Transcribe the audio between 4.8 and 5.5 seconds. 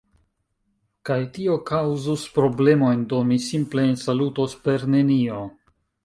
nenio.